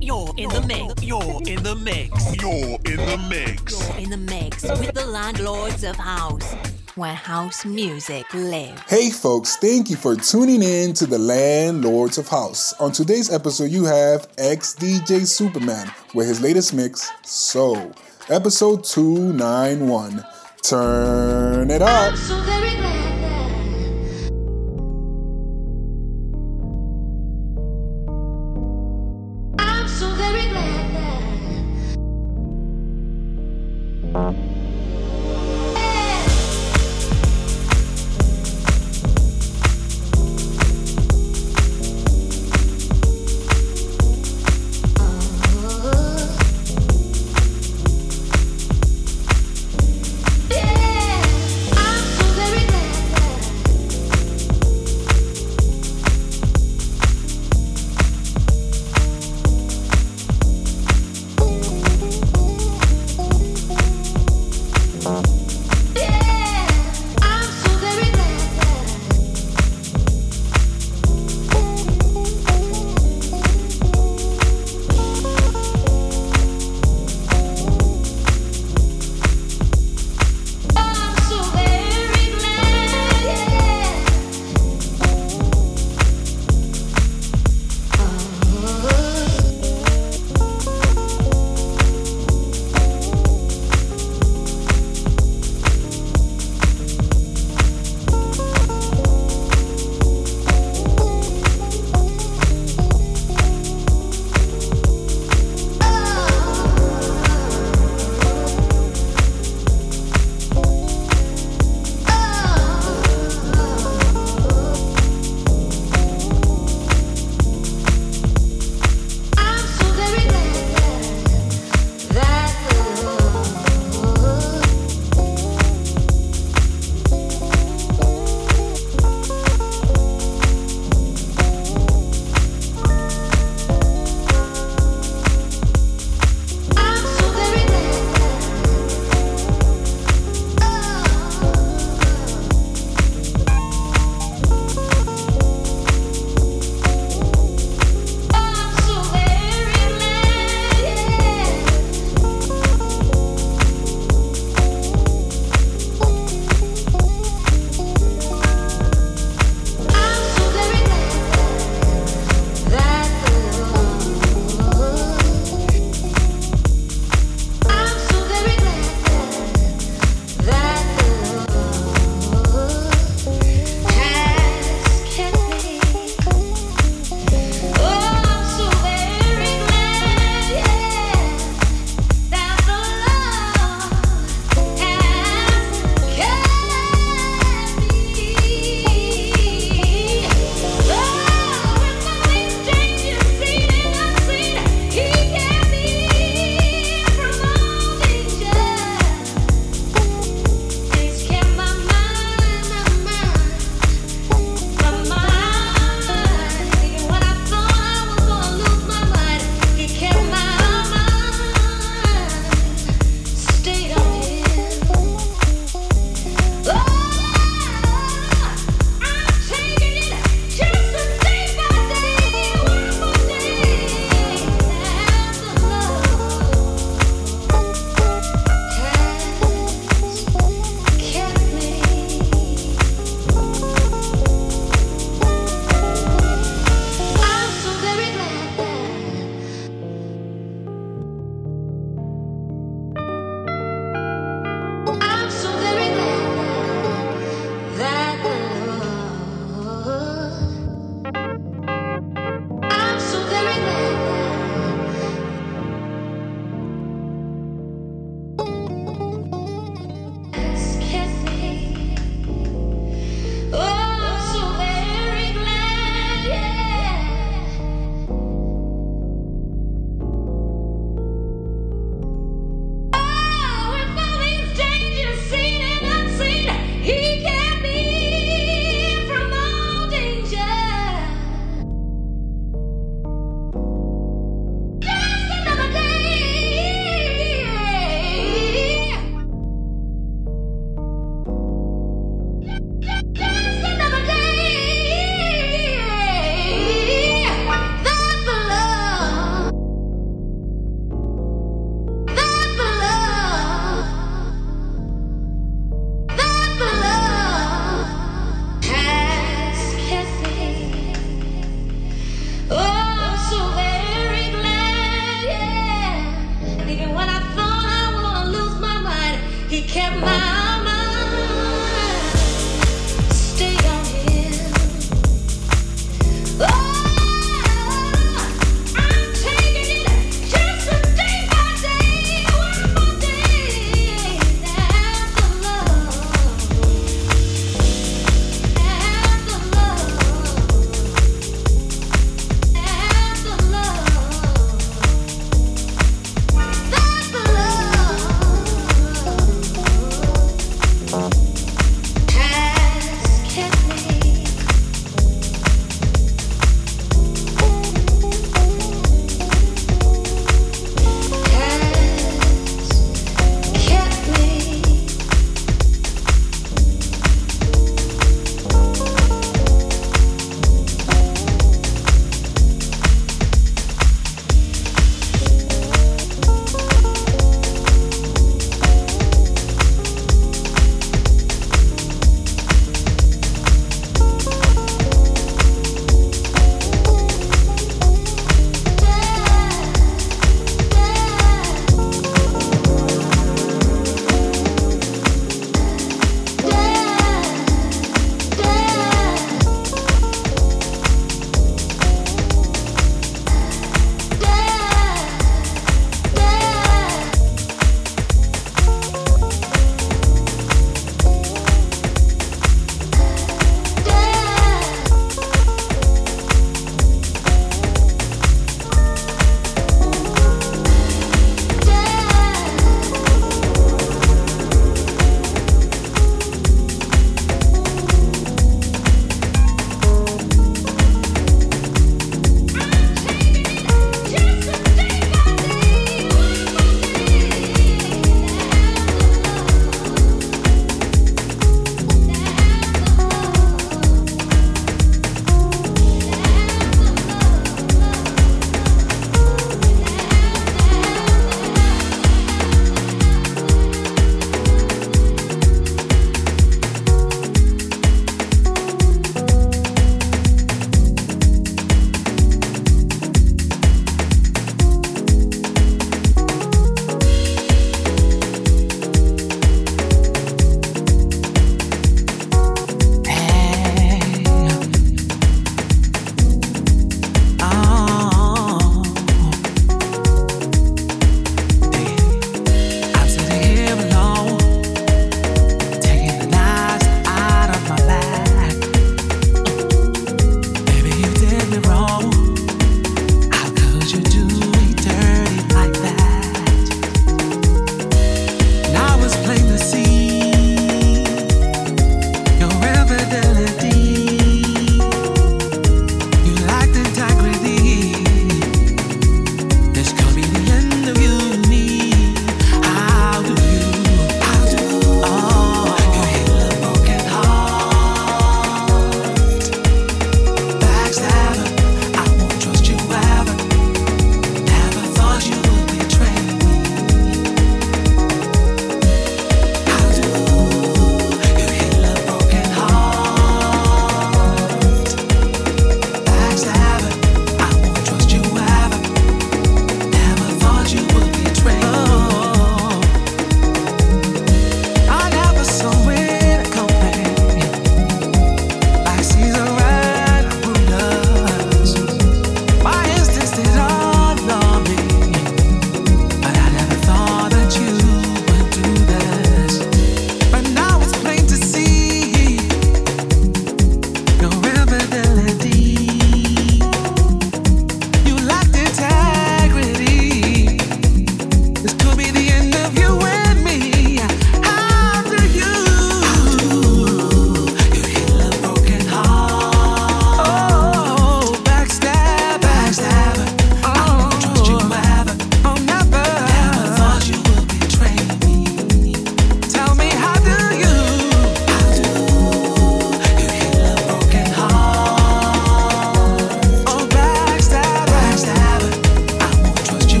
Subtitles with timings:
[0.00, 1.02] You're in the mix.
[1.04, 2.36] You're in the mix.
[2.36, 3.88] You're in the mix.
[3.88, 6.54] You're in the mix with the landlords of house,
[6.96, 8.80] where house music lives.
[8.88, 12.72] Hey folks, thank you for tuning in to the Landlords of House.
[12.80, 17.92] On today's episode, you have XDJSuperMan with his latest mix, Soul.
[18.28, 20.24] Episode 291.
[20.62, 22.14] Turn it up.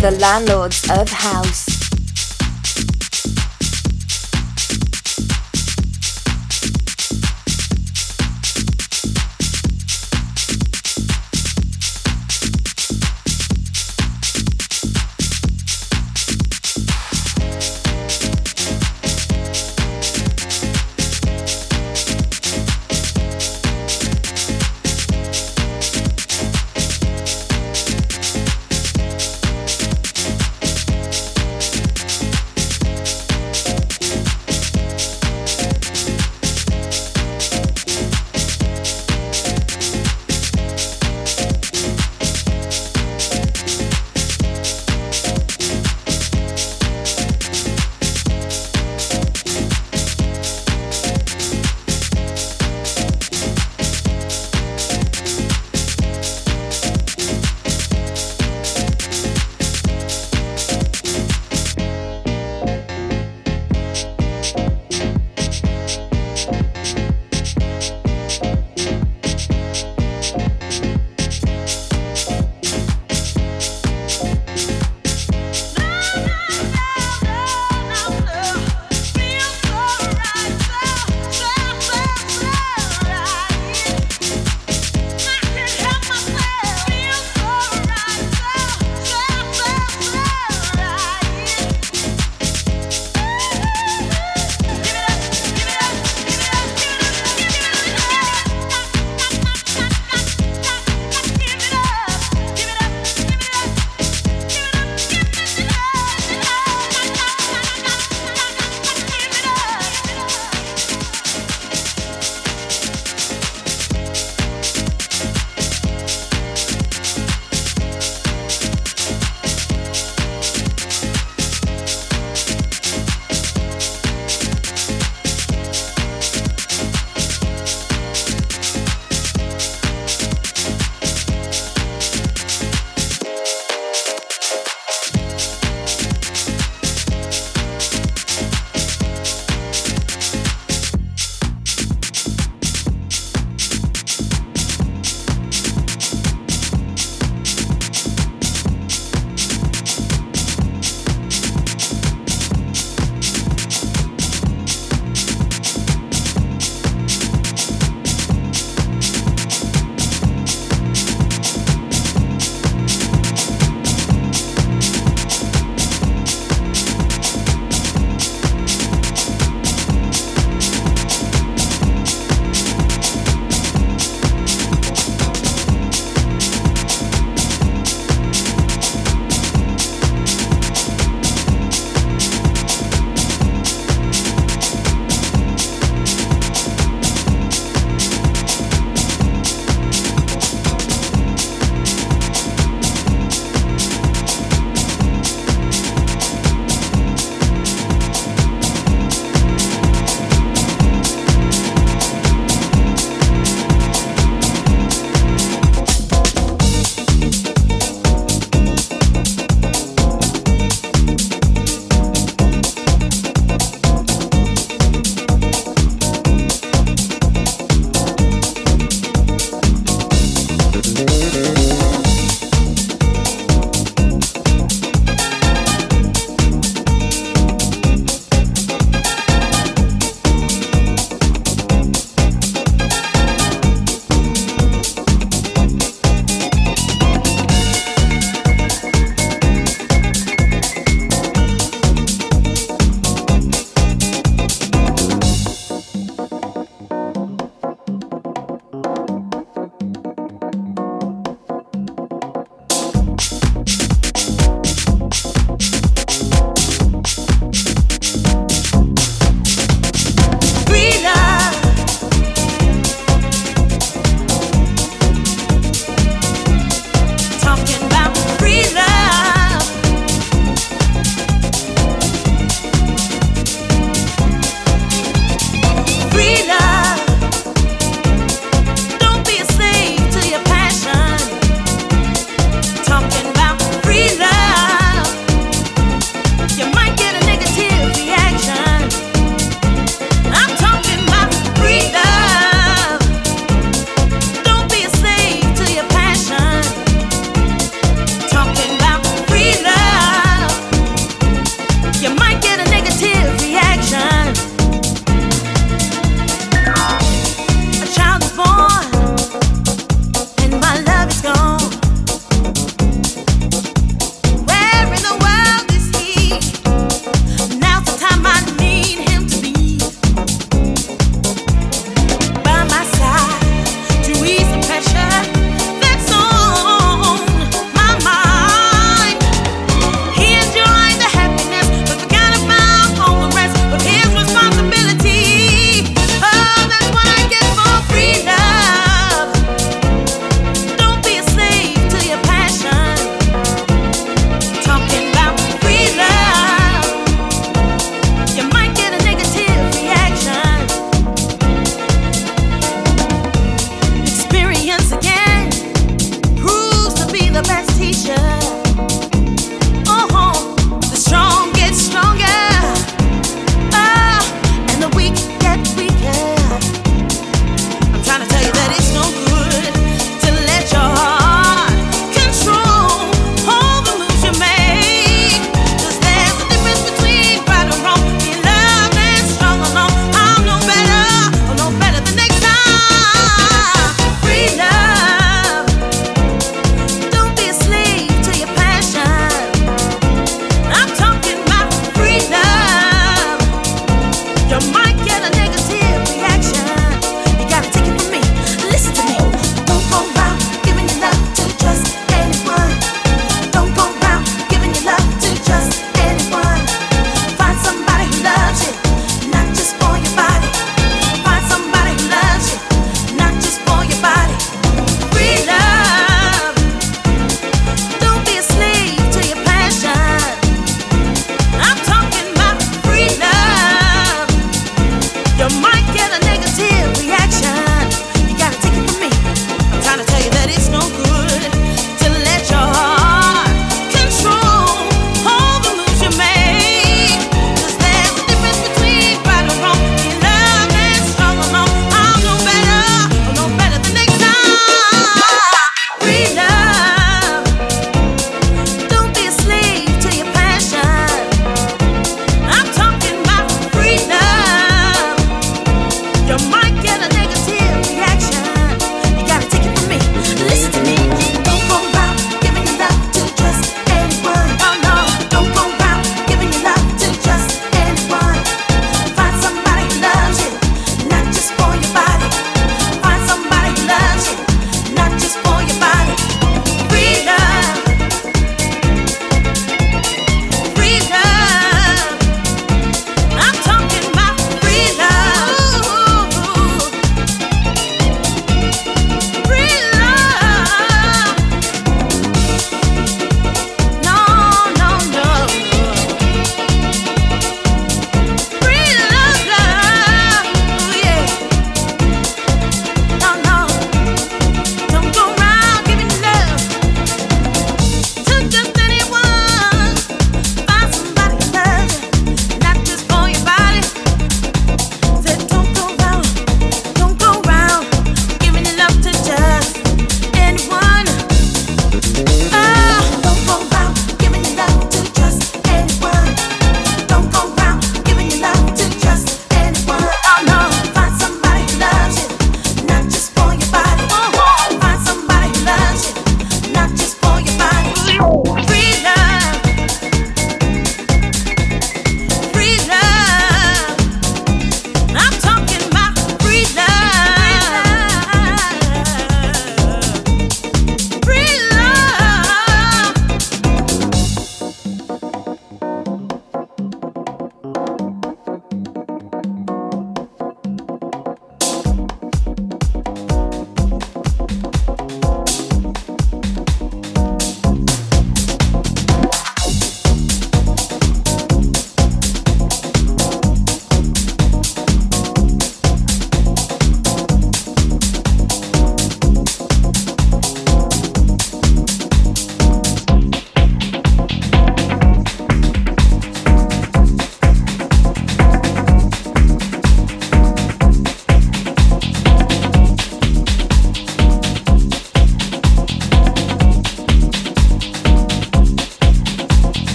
[0.00, 1.71] The landlords of house.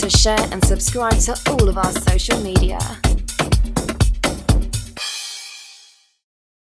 [0.00, 2.59] To share and subscribe to all of our social media.